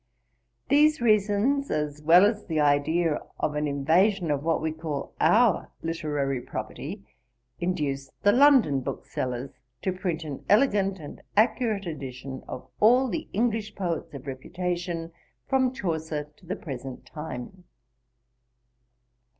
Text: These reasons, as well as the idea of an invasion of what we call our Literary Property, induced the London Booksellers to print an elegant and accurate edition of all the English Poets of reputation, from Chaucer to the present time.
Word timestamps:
These 0.67 0.99
reasons, 0.99 1.69
as 1.69 2.01
well 2.01 2.25
as 2.25 2.47
the 2.47 2.59
idea 2.59 3.19
of 3.39 3.53
an 3.53 3.67
invasion 3.67 4.31
of 4.31 4.41
what 4.41 4.59
we 4.59 4.71
call 4.71 5.13
our 5.21 5.69
Literary 5.83 6.41
Property, 6.41 7.05
induced 7.59 8.09
the 8.23 8.31
London 8.31 8.79
Booksellers 8.81 9.51
to 9.83 9.93
print 9.93 10.23
an 10.23 10.43
elegant 10.49 10.97
and 10.99 11.21
accurate 11.37 11.85
edition 11.85 12.41
of 12.47 12.67
all 12.79 13.09
the 13.09 13.29
English 13.31 13.75
Poets 13.75 14.11
of 14.15 14.25
reputation, 14.25 15.11
from 15.47 15.71
Chaucer 15.71 16.31
to 16.37 16.47
the 16.47 16.55
present 16.55 17.05
time. 17.05 17.65